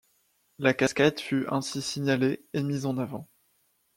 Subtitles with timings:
[0.57, 3.29] La cascade fut ainsi signalée et mise en avant.